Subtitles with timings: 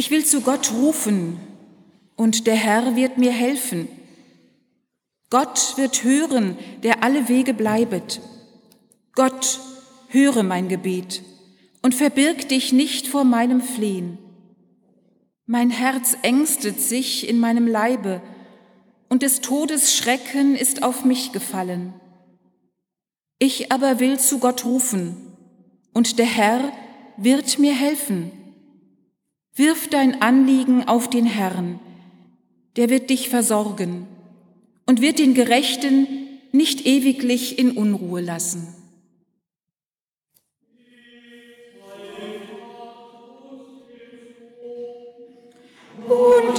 [0.00, 1.38] Ich will zu Gott rufen,
[2.16, 3.86] und der Herr wird mir helfen.
[5.28, 8.22] Gott wird hören, der alle Wege bleibet.
[9.12, 9.60] Gott,
[10.08, 11.22] höre mein Gebet
[11.82, 14.16] und verbirg dich nicht vor meinem Flehen.
[15.44, 18.22] Mein Herz ängstet sich in meinem Leibe,
[19.10, 21.92] und des Todes Schrecken ist auf mich gefallen.
[23.38, 25.36] Ich aber will zu Gott rufen,
[25.92, 26.72] und der Herr
[27.18, 28.39] wird mir helfen.
[29.60, 31.80] Wirf dein Anliegen auf den Herrn,
[32.76, 34.06] der wird dich versorgen
[34.86, 36.06] und wird den Gerechten
[36.50, 38.74] nicht ewiglich in Unruhe lassen.
[46.08, 46.58] Und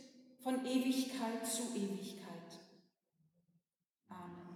[0.43, 2.25] von Ewigkeit zu Ewigkeit.
[4.09, 4.51] Amen.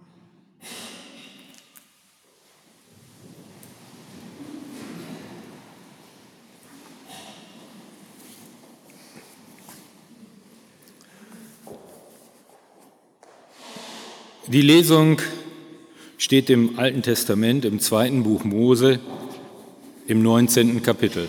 [14.48, 15.20] Die Lesung
[16.18, 18.98] steht im Alten Testament im zweiten Buch Mose
[20.08, 20.82] im 19.
[20.82, 21.28] Kapitel.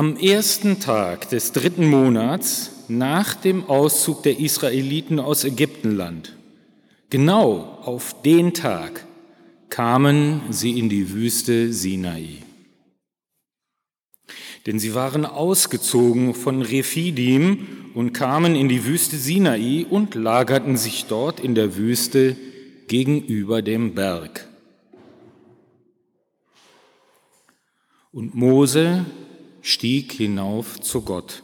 [0.00, 6.34] Am ersten Tag des dritten Monats nach dem Auszug der Israeliten aus Ägyptenland,
[7.10, 9.04] genau auf den Tag,
[9.68, 12.38] kamen sie in die Wüste Sinai.
[14.64, 21.04] Denn sie waren ausgezogen von Rephidim und kamen in die Wüste Sinai und lagerten sich
[21.10, 22.38] dort in der Wüste
[22.88, 24.48] gegenüber dem Berg.
[28.12, 29.04] Und Mose
[29.62, 31.42] stieg hinauf zu Gott.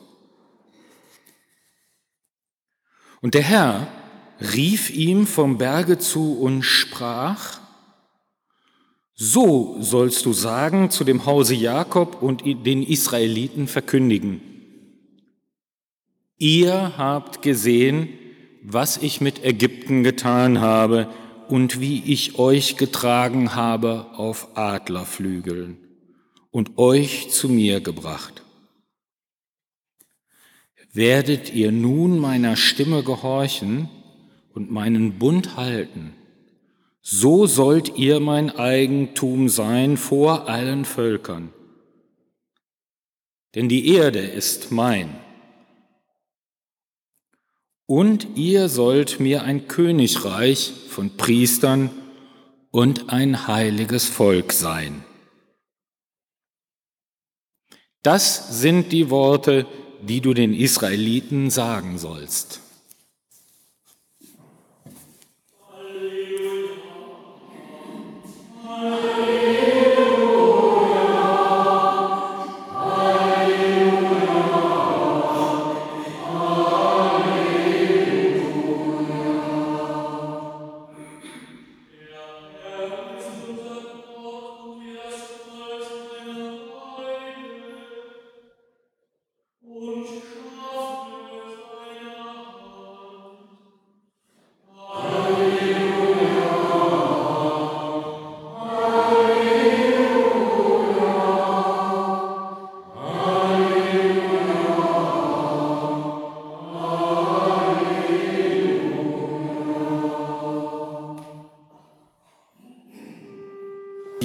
[3.20, 3.88] Und der Herr
[4.40, 7.60] rief ihm vom Berge zu und sprach,
[9.14, 14.42] so sollst du sagen zu dem Hause Jakob und den Israeliten verkündigen.
[16.36, 18.10] Ihr habt gesehen,
[18.62, 21.08] was ich mit Ägypten getan habe
[21.48, 25.85] und wie ich euch getragen habe auf Adlerflügeln
[26.50, 28.42] und euch zu mir gebracht.
[30.92, 33.88] Werdet ihr nun meiner Stimme gehorchen
[34.54, 36.14] und meinen Bund halten,
[37.02, 41.52] so sollt ihr mein Eigentum sein vor allen Völkern.
[43.54, 45.14] Denn die Erde ist mein.
[47.86, 51.90] Und ihr sollt mir ein Königreich von Priestern
[52.70, 55.04] und ein heiliges Volk sein.
[58.06, 59.66] Das sind die Worte,
[60.00, 62.60] die du den Israeliten sagen sollst.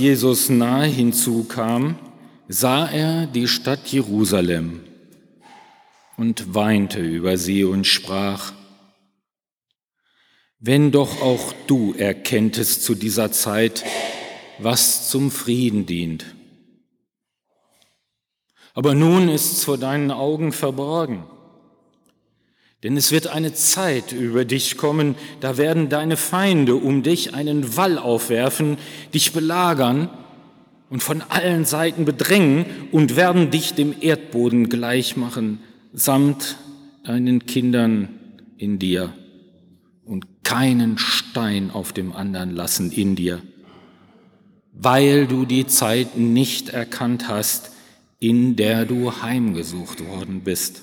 [0.02, 1.96] Jesus nahe hinzukam,
[2.48, 4.80] sah er die Stadt Jerusalem
[6.18, 8.52] und weinte über sie und sprach,
[10.58, 13.84] wenn doch auch du erkenntest zu dieser Zeit,
[14.58, 16.26] was zum Frieden dient.
[18.74, 21.26] Aber nun ist es vor deinen Augen verborgen.
[22.84, 27.78] Denn es wird eine Zeit über dich kommen, da werden deine Feinde um dich einen
[27.78, 28.78] Wall aufwerfen,
[29.14, 30.10] dich belagern
[30.90, 35.60] und von allen Seiten bedrängen und werden dich dem Erdboden gleich machen,
[35.94, 36.58] samt
[37.04, 38.10] deinen Kindern
[38.58, 39.14] in dir
[40.04, 43.42] und keinen Stein auf dem anderen lassen in dir,
[44.74, 47.72] weil du die Zeit nicht erkannt hast,
[48.20, 50.82] in der du heimgesucht worden bist.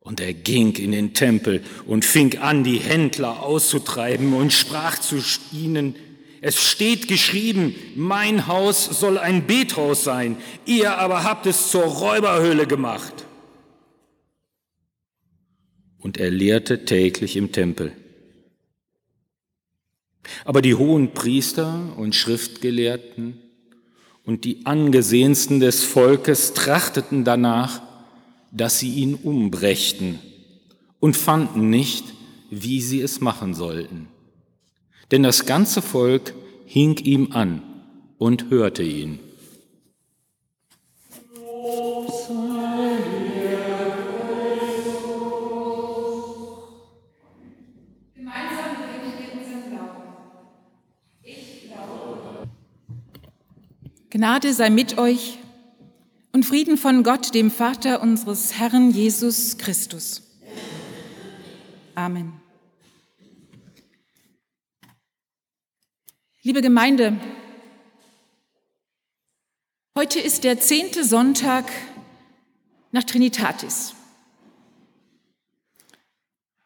[0.00, 5.22] Und er ging in den Tempel und fing an, die Händler auszutreiben und sprach zu
[5.52, 5.94] ihnen,
[6.40, 12.66] es steht geschrieben, mein Haus soll ein Bethaus sein, ihr aber habt es zur Räuberhöhle
[12.66, 13.12] gemacht.
[15.98, 17.92] Und er lehrte täglich im Tempel.
[20.46, 23.38] Aber die hohen Priester und Schriftgelehrten
[24.24, 27.82] und die angesehensten des Volkes trachteten danach,
[28.52, 30.18] dass sie ihn umbrächten
[30.98, 32.04] und fanden nicht,
[32.50, 34.08] wie sie es machen sollten.
[35.10, 36.34] Denn das ganze Volk
[36.66, 37.62] hing ihm an
[38.18, 39.18] und hörte ihn.
[54.10, 55.39] Gnade sei mit euch
[56.32, 60.22] und Frieden von Gott, dem Vater unseres Herrn Jesus Christus.
[61.94, 62.40] Amen.
[66.42, 67.18] Liebe Gemeinde,
[69.96, 71.66] heute ist der zehnte Sonntag
[72.92, 73.94] nach Trinitatis.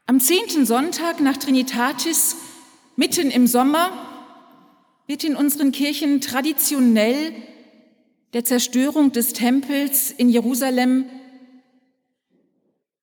[0.07, 2.37] Am zehnten Sonntag nach Trinitatis,
[2.97, 3.91] mitten im Sommer,
[5.07, 7.33] wird in unseren Kirchen traditionell
[8.35, 11.07] der Zerstörung des Tempels in Jerusalem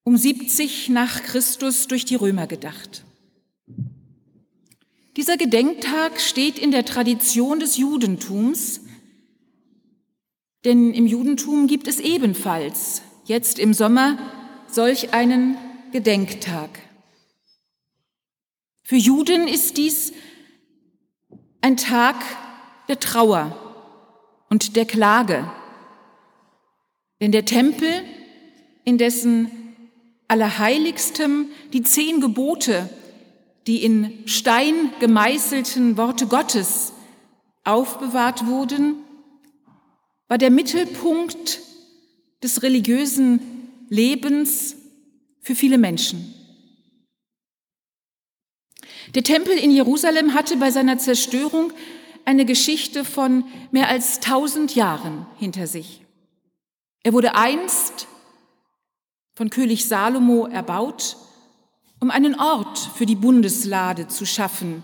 [0.04, 3.06] um 70 nach Christus durch die Römer gedacht.
[5.16, 8.82] Dieser Gedenktag steht in der Tradition des Judentums,
[10.66, 14.18] denn im Judentum gibt es ebenfalls jetzt im Sommer
[14.68, 15.58] solch einen
[15.94, 16.70] Gedenktag.
[18.84, 20.12] Für Juden ist dies
[21.62, 22.18] ein Tag
[22.90, 23.71] der Trauer,
[24.52, 25.50] und der Klage.
[27.22, 27.90] Denn der Tempel,
[28.84, 29.50] in dessen
[30.28, 32.90] Allerheiligstem die zehn Gebote,
[33.66, 36.92] die in Stein gemeißelten Worte Gottes
[37.64, 38.96] aufbewahrt wurden,
[40.28, 41.62] war der Mittelpunkt
[42.44, 43.40] des religiösen
[43.90, 44.76] Lebens
[45.40, 46.34] für viele Menschen.
[49.16, 51.72] Der Tempel in Jerusalem hatte bei seiner Zerstörung
[52.26, 56.02] eine Geschichte von mehr als tausend Jahren hinter sich.
[57.04, 58.08] Er wurde einst
[59.34, 61.18] von König Salomo erbaut,
[62.00, 64.84] um einen Ort für die Bundeslade zu schaffen,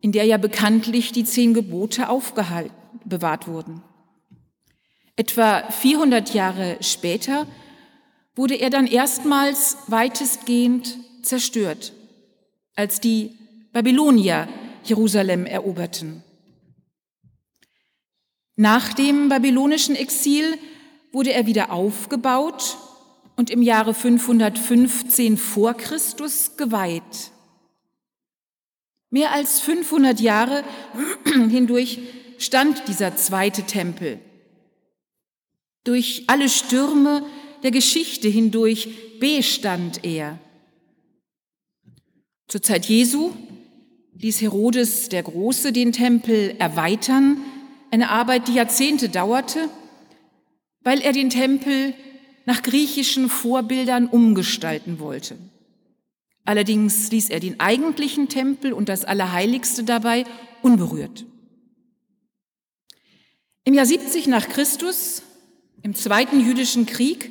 [0.00, 3.82] in der ja bekanntlich die zehn Gebote aufgehalten, bewahrt wurden.
[5.16, 7.46] Etwa 400 Jahre später
[8.34, 11.92] wurde er dann erstmals weitestgehend zerstört,
[12.74, 13.36] als die
[13.72, 14.48] Babylonier
[14.84, 16.22] Jerusalem eroberten.
[18.60, 20.58] Nach dem babylonischen Exil
[21.12, 22.76] wurde er wieder aufgebaut
[23.34, 27.32] und im Jahre 515 vor Christus geweiht.
[29.08, 30.62] Mehr als 500 Jahre
[31.24, 32.00] hindurch
[32.36, 34.18] stand dieser zweite Tempel.
[35.84, 37.24] Durch alle Stürme
[37.62, 40.38] der Geschichte hindurch bestand er.
[42.46, 43.32] Zur Zeit Jesu
[44.18, 47.42] ließ Herodes der Große den Tempel erweitern,
[47.90, 49.68] eine Arbeit, die Jahrzehnte dauerte,
[50.82, 51.94] weil er den Tempel
[52.46, 55.36] nach griechischen Vorbildern umgestalten wollte.
[56.44, 60.24] Allerdings ließ er den eigentlichen Tempel und das Allerheiligste dabei
[60.62, 61.26] unberührt.
[63.64, 65.22] Im Jahr 70 nach Christus,
[65.82, 67.30] im Zweiten Jüdischen Krieg,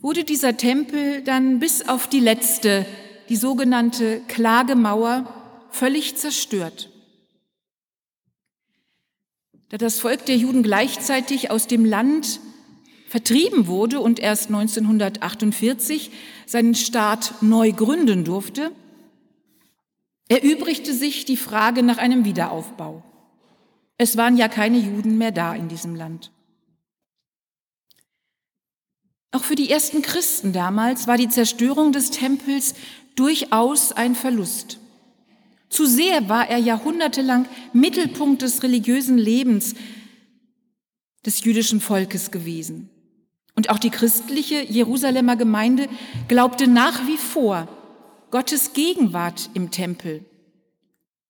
[0.00, 2.86] wurde dieser Tempel dann bis auf die letzte,
[3.28, 6.90] die sogenannte Klagemauer, völlig zerstört.
[9.72, 12.40] Da das Volk der Juden gleichzeitig aus dem Land
[13.08, 16.10] vertrieben wurde und erst 1948
[16.44, 18.70] seinen Staat neu gründen durfte,
[20.28, 23.02] erübrigte sich die Frage nach einem Wiederaufbau.
[23.96, 26.32] Es waren ja keine Juden mehr da in diesem Land.
[29.30, 32.74] Auch für die ersten Christen damals war die Zerstörung des Tempels
[33.14, 34.81] durchaus ein Verlust.
[35.72, 39.74] Zu sehr war er jahrhundertelang Mittelpunkt des religiösen Lebens
[41.24, 42.90] des jüdischen Volkes gewesen.
[43.56, 45.88] Und auch die christliche Jerusalemer Gemeinde
[46.28, 47.68] glaubte nach wie vor
[48.30, 50.22] Gottes Gegenwart im Tempel.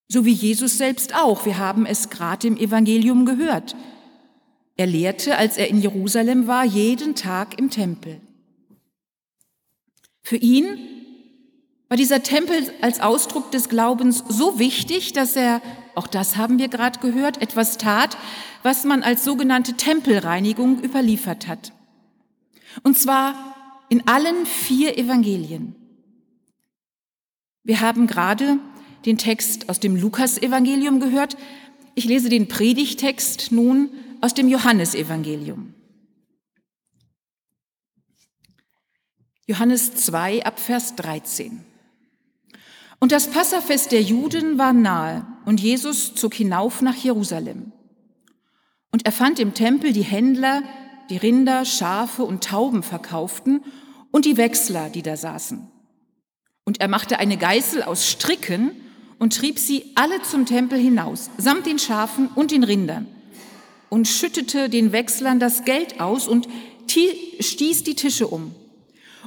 [0.09, 1.47] So wie Jesus selbst auch.
[1.47, 3.77] Wir haben es gerade im Evangelium gehört.
[4.77, 8.21] Er lehrte, als er in Jerusalem war, jeden Tag im Tempel.
[10.21, 11.02] Für ihn
[11.93, 15.61] war dieser Tempel als Ausdruck des Glaubens so wichtig, dass er,
[15.95, 18.17] auch das haben wir gerade gehört, etwas tat,
[18.63, 21.75] was man als sogenannte Tempelreinigung überliefert hat.
[22.83, 25.77] Und zwar in allen vier Evangelien.
[27.63, 28.57] Wir haben gerade
[29.05, 31.37] den Text aus dem Lukasevangelium gehört.
[31.95, 33.91] Ich lese den Predigtext nun
[34.23, 35.75] aus dem Johannesevangelium.
[39.47, 41.67] Johannes 2 ab Vers 13.
[43.03, 47.73] Und das Passafest der Juden war nahe und Jesus zog hinauf nach Jerusalem.
[48.93, 50.63] Und er fand im Tempel die Händler,
[51.11, 53.65] die Rinder, Schafe und Tauben verkauften
[54.13, 55.67] und die Wechsler, die da saßen.
[56.65, 58.71] Und er machte eine Geißel aus Stricken
[59.19, 63.09] und trieb sie alle zum Tempel hinaus, samt den Schafen und den Rindern,
[63.89, 66.47] und schüttete den Wechslern das Geld aus und
[66.87, 68.55] stieß die Tische um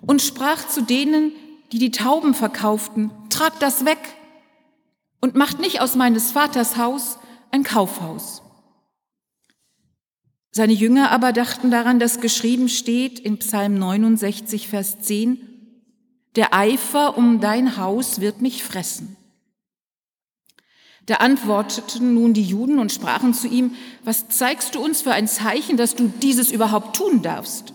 [0.07, 1.33] und sprach zu denen,
[1.75, 3.99] die die Tauben verkauften, tragt das weg
[5.19, 7.19] und macht nicht aus meines Vaters Haus
[7.51, 8.41] ein Kaufhaus.
[10.51, 15.37] Seine Jünger aber dachten daran, dass geschrieben steht in Psalm 69, Vers 10,
[16.37, 19.17] der Eifer um dein Haus wird mich fressen.
[21.07, 25.27] Da antworteten nun die Juden und sprachen zu ihm, was zeigst du uns für ein
[25.27, 27.73] Zeichen, dass du dieses überhaupt tun darfst?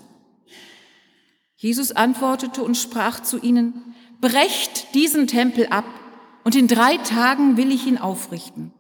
[1.55, 3.90] Jesus antwortete und sprach zu ihnen,
[4.21, 5.85] brecht diesen Tempel ab
[6.45, 8.73] und in drei Tagen will ich ihn aufrichten.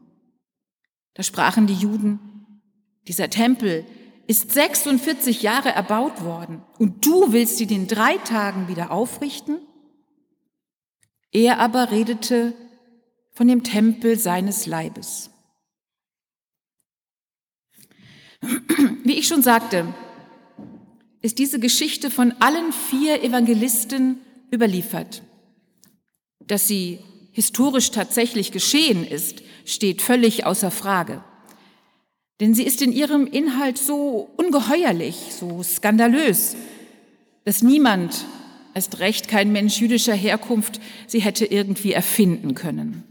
[1.15, 2.63] Da sprachen die Juden,
[3.09, 3.85] dieser Tempel
[4.27, 9.59] ist 46 Jahre erbaut worden und du willst ihn in drei Tagen wieder aufrichten?
[11.33, 12.55] Er aber redete
[13.33, 15.31] von dem Tempel seines Leibes.
[19.05, 19.93] Wie ich schon sagte,
[21.23, 24.21] ist diese Geschichte von allen vier Evangelisten
[24.53, 25.23] überliefert.
[26.51, 26.99] Dass sie
[27.31, 31.23] historisch tatsächlich geschehen ist, steht völlig außer Frage.
[32.41, 36.57] Denn sie ist in ihrem Inhalt so ungeheuerlich, so skandalös,
[37.45, 38.25] dass niemand,
[38.75, 43.05] erst recht kein Mensch jüdischer Herkunft, sie hätte irgendwie erfinden können.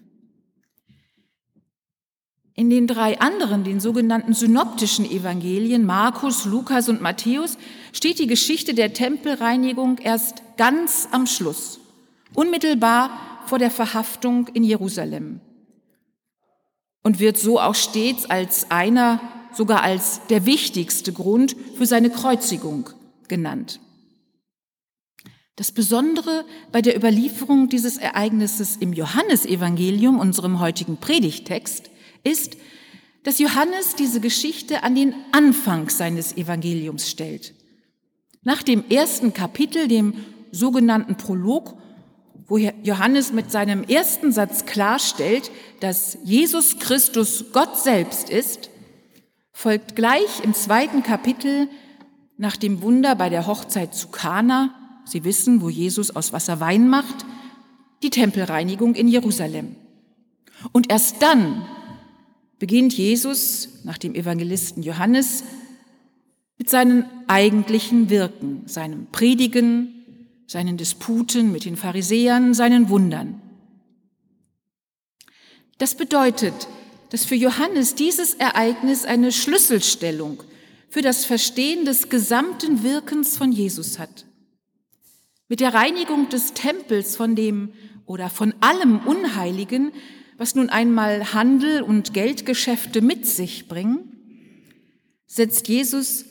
[2.55, 7.58] In den drei anderen, den sogenannten synoptischen Evangelien, Markus, Lukas und Matthäus,
[7.93, 11.79] steht die Geschichte der Tempelreinigung erst ganz am Schluss,
[12.34, 15.41] unmittelbar vor der Verhaftung in Jerusalem
[17.03, 19.19] und wird so auch stets als einer,
[19.53, 22.91] sogar als der wichtigste Grund für seine Kreuzigung
[23.27, 23.79] genannt.
[25.55, 31.89] Das Besondere bei der Überlieferung dieses Ereignisses im Johannesevangelium, unserem heutigen Predigtext,
[32.23, 32.55] ist,
[33.23, 37.55] dass Johannes diese Geschichte an den Anfang seines Evangeliums stellt.
[38.43, 40.13] Nach dem ersten Kapitel, dem
[40.51, 41.75] sogenannten Prolog,
[42.49, 48.69] wo Johannes mit seinem ersten Satz klarstellt, dass Jesus Christus Gott selbst ist,
[49.53, 51.69] folgt gleich im zweiten Kapitel
[52.37, 54.73] nach dem Wunder bei der Hochzeit zu Kana,
[55.05, 57.25] Sie wissen, wo Jesus aus Wasser Wein macht,
[58.03, 59.75] die Tempelreinigung in Jerusalem.
[60.71, 61.65] Und erst dann
[62.59, 65.43] beginnt Jesus nach dem Evangelisten Johannes
[66.57, 69.98] mit seinen eigentlichen Wirken, seinem Predigen,
[70.49, 73.39] seinen Disputen mit den Pharisäern, seinen Wundern.
[75.77, 76.67] Das bedeutet,
[77.11, 80.41] dass für Johannes dieses Ereignis eine Schlüsselstellung
[80.89, 84.25] für das Verstehen des gesamten Wirkens von Jesus hat.
[85.49, 87.71] Mit der Reinigung des Tempels von dem
[88.07, 89.91] oder von allem Unheiligen,
[90.39, 93.99] was nun einmal Handel und Geldgeschäfte mit sich bringen,
[95.27, 96.25] setzt Jesus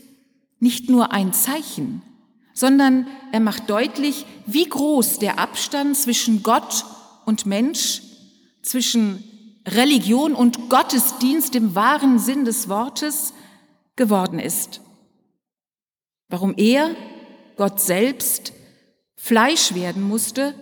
[0.58, 2.02] nicht nur ein Zeichen,
[2.58, 6.84] sondern er macht deutlich, wie groß der Abstand zwischen Gott
[7.24, 8.02] und Mensch,
[8.62, 9.22] zwischen
[9.64, 13.32] Religion und Gottesdienst im wahren Sinn des Wortes
[13.94, 14.80] geworden ist.
[16.28, 16.90] Warum er,
[17.56, 18.52] Gott selbst,
[19.14, 20.52] Fleisch werden musste,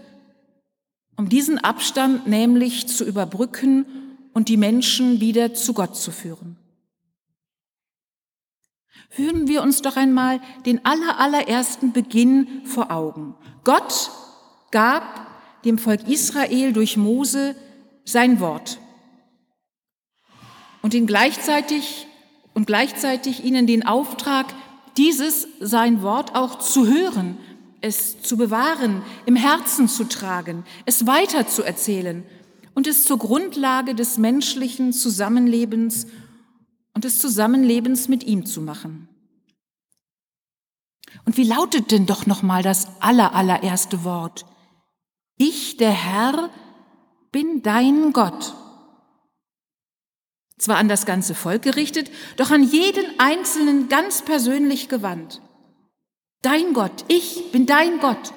[1.16, 3.86] um diesen Abstand nämlich zu überbrücken
[4.34, 6.58] und die Menschen wieder zu Gott zu führen.
[9.16, 13.34] Führen wir uns doch einmal den allerallerersten Beginn vor Augen.
[13.64, 14.10] Gott
[14.70, 15.26] gab
[15.64, 17.56] dem Volk Israel durch Mose
[18.04, 18.78] sein Wort
[20.82, 22.06] und ihn gleichzeitig
[22.52, 24.52] und gleichzeitig ihnen den Auftrag,
[24.98, 27.38] dieses sein Wort auch zu hören,
[27.80, 32.22] es zu bewahren, im Herzen zu tragen, es weiterzuerzählen
[32.74, 36.06] und es zur Grundlage des menschlichen Zusammenlebens
[36.96, 39.06] und des Zusammenlebens mit ihm zu machen.
[41.26, 44.46] Und wie lautet denn doch nochmal das allerallererste Wort?
[45.36, 46.48] Ich, der Herr,
[47.32, 48.54] bin dein Gott.
[50.56, 55.42] Zwar an das ganze Volk gerichtet, doch an jeden Einzelnen ganz persönlich gewandt.
[56.40, 58.32] Dein Gott, ich bin dein Gott.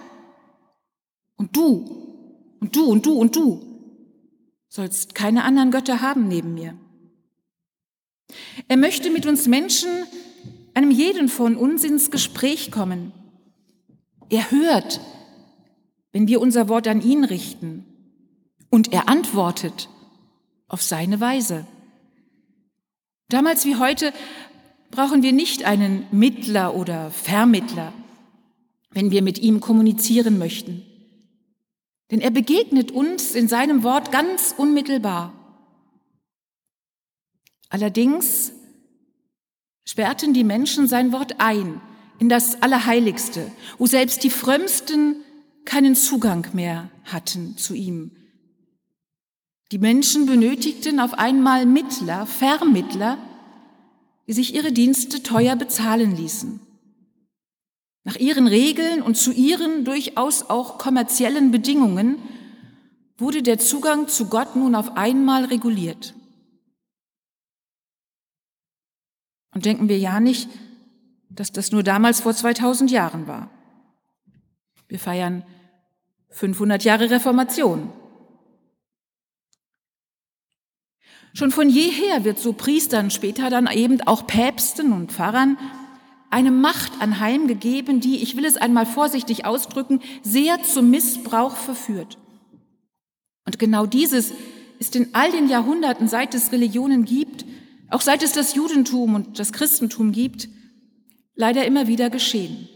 [1.37, 3.61] Und du, und du, und du, und du
[4.67, 6.77] sollst keine anderen Götter haben neben mir.
[8.67, 9.89] Er möchte mit uns Menschen,
[10.73, 13.11] einem jeden von uns ins Gespräch kommen.
[14.29, 15.01] Er hört,
[16.11, 17.85] wenn wir unser Wort an ihn richten.
[18.69, 19.89] Und er antwortet
[20.67, 21.65] auf seine Weise.
[23.29, 24.13] Damals wie heute
[24.91, 27.93] brauchen wir nicht einen Mittler oder Vermittler,
[28.91, 30.83] wenn wir mit ihm kommunizieren möchten.
[32.11, 35.33] Denn er begegnet uns in seinem Wort ganz unmittelbar.
[37.69, 38.51] Allerdings
[39.87, 41.81] sperrten die Menschen sein Wort ein
[42.19, 45.17] in das Allerheiligste, wo selbst die Frömmsten
[45.65, 48.11] keinen Zugang mehr hatten zu ihm.
[49.71, 53.19] Die Menschen benötigten auf einmal Mittler, Vermittler,
[54.27, 56.59] die sich ihre Dienste teuer bezahlen ließen.
[58.03, 62.17] Nach ihren Regeln und zu ihren durchaus auch kommerziellen Bedingungen
[63.17, 66.15] wurde der Zugang zu Gott nun auf einmal reguliert.
[69.53, 70.49] Und denken wir ja nicht,
[71.29, 73.49] dass das nur damals vor 2000 Jahren war.
[74.87, 75.43] Wir feiern
[76.29, 77.91] 500 Jahre Reformation.
[81.33, 85.57] Schon von jeher wird so Priestern, später dann eben auch Päpsten und Pfarrern
[86.31, 92.17] eine Macht anheimgegeben, die, ich will es einmal vorsichtig ausdrücken, sehr zum Missbrauch verführt.
[93.45, 94.31] Und genau dieses
[94.79, 97.45] ist in all den Jahrhunderten, seit es Religionen gibt,
[97.89, 100.49] auch seit es das Judentum und das Christentum gibt,
[101.35, 102.67] leider immer wieder geschehen.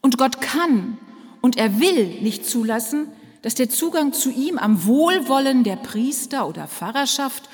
[0.00, 0.98] Und Gott kann
[1.40, 3.08] und er will nicht zulassen,
[3.42, 7.48] dass der Zugang zu ihm am Wohlwollen der Priester oder Pfarrerschaft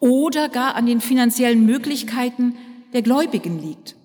[0.00, 2.56] oder gar an den finanziellen Möglichkeiten
[2.92, 3.96] der Gläubigen liegt.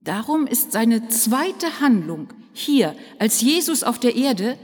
[0.00, 4.58] Darum ist seine zweite Handlung hier als Jesus auf der Erde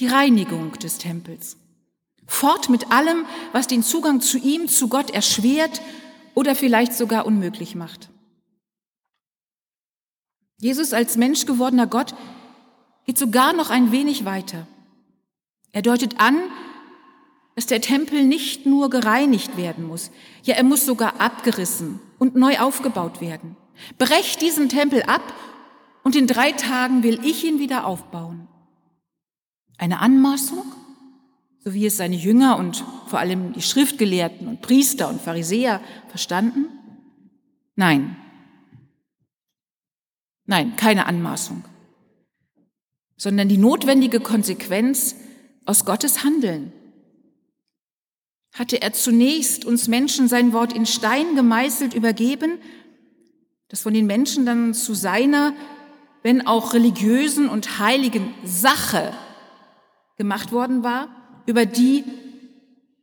[0.00, 1.56] die Reinigung des Tempels.
[2.26, 5.80] Fort mit allem, was den Zugang zu ihm, zu Gott erschwert
[6.34, 8.10] oder vielleicht sogar unmöglich macht.
[10.58, 12.14] Jesus als Mensch gewordener Gott
[13.04, 14.66] geht sogar noch ein wenig weiter.
[15.72, 16.36] Er deutet an,
[17.54, 20.10] dass der Tempel nicht nur gereinigt werden muss,
[20.42, 23.56] ja, er muss sogar abgerissen und neu aufgebaut werden.
[23.98, 25.22] Brecht diesen Tempel ab
[26.02, 28.48] und in drei Tagen will ich ihn wieder aufbauen.
[29.78, 30.64] Eine Anmaßung,
[31.66, 36.66] so wie es seine Jünger und vor allem die Schriftgelehrten und Priester und Pharisäer verstanden?
[37.74, 38.16] Nein.
[40.44, 41.64] Nein, keine Anmaßung.
[43.16, 45.16] sondern die notwendige Konsequenz
[45.64, 46.70] aus Gottes Handeln.
[48.52, 52.58] Hatte er zunächst uns Menschen sein Wort in Stein gemeißelt übergeben,
[53.68, 55.54] das von den Menschen dann zu seiner,
[56.22, 59.14] wenn auch religiösen und heiligen Sache
[60.16, 61.15] gemacht worden war,
[61.46, 62.04] über die,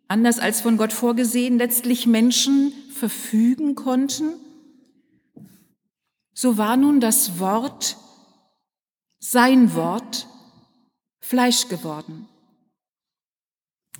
[0.07, 4.33] anders als von Gott vorgesehen, letztlich Menschen verfügen konnten,
[6.33, 7.97] so war nun das Wort,
[9.19, 10.27] sein Wort,
[11.19, 12.27] Fleisch geworden.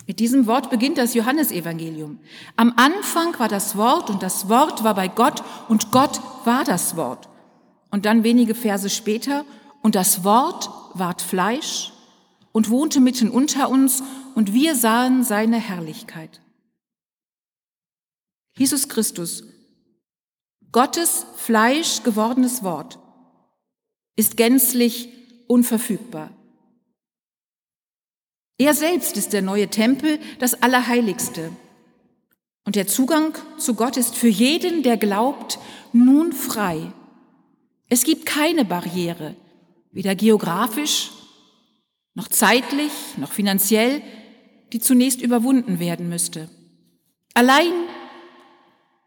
[0.06, 2.20] Mit diesem Wort beginnt das Johannesevangelium.
[2.58, 6.98] Am Anfang war das Wort und das Wort war bei Gott und Gott war das
[6.98, 7.30] Wort.
[7.90, 9.46] Und dann wenige Verse später,
[9.82, 11.92] und das Wort ward Fleisch
[12.52, 14.02] und wohnte mitten unter uns
[14.36, 16.42] und wir sahen seine Herrlichkeit.
[18.56, 19.44] Jesus Christus,
[20.72, 23.00] Gottes Fleisch gewordenes Wort,
[24.16, 25.10] ist gänzlich
[25.48, 26.32] unverfügbar.
[28.58, 31.52] Er selbst ist der neue Tempel, das Allerheiligste.
[32.66, 35.60] Und der Zugang zu Gott ist für jeden, der glaubt,
[35.92, 36.94] nun frei.
[37.90, 39.36] Es gibt keine Barriere,
[39.92, 41.12] weder geografisch,
[42.14, 44.02] noch zeitlich, noch finanziell,
[44.74, 46.50] die zunächst überwunden werden müsste.
[47.36, 47.72] Allein,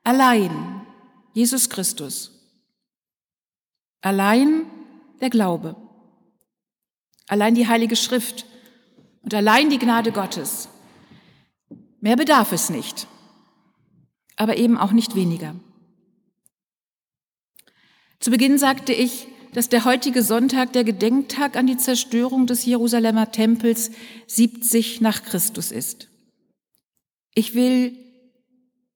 [0.05, 0.87] allein
[1.35, 2.33] Jesus Christus.
[4.00, 4.66] Allein
[5.20, 5.74] der Glaube.
[7.26, 8.46] Allein die Heilige Schrift
[9.22, 10.68] und allein die Gnade Gottes.
[12.00, 13.09] Mehr bedarf es nicht,
[14.37, 15.57] aber eben auch nicht weniger.
[18.20, 23.32] Zu Beginn sagte ich, dass der heutige Sonntag der Gedenktag an die Zerstörung des Jerusalemer
[23.32, 23.90] Tempels
[24.26, 26.08] 70 nach Christus ist.
[27.34, 27.96] Ich will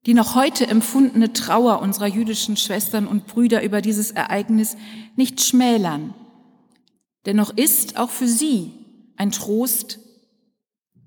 [0.04, 4.76] die noch heute empfundene Trauer unserer jüdischen Schwestern und Brüder über dieses Ereignis
[5.16, 6.12] nicht schmälern.
[7.24, 8.72] Dennoch ist auch für sie
[9.16, 9.98] ein Trost,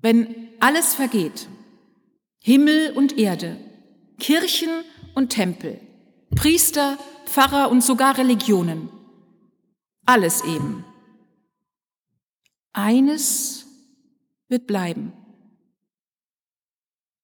[0.02, 1.46] wenn alles vergeht,
[2.40, 3.56] Himmel und Erde,
[4.18, 4.70] Kirchen
[5.14, 5.78] und Tempel,
[6.34, 8.88] Priester, Pfarrer und sogar Religionen,
[10.06, 10.84] alles eben.
[12.72, 13.66] Eines
[14.48, 15.12] wird bleiben.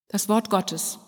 [0.09, 0.99] Das Wort Gottes.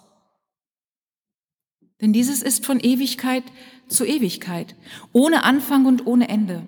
[2.01, 3.45] Denn dieses ist von Ewigkeit
[3.89, 4.75] zu Ewigkeit,
[5.13, 6.67] ohne Anfang und ohne Ende.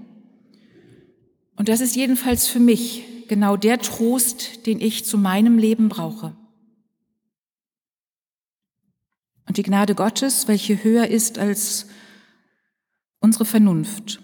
[1.56, 6.36] Und das ist jedenfalls für mich genau der Trost, den ich zu meinem Leben brauche.
[9.46, 11.86] Und die Gnade Gottes, welche höher ist als
[13.20, 14.23] unsere Vernunft,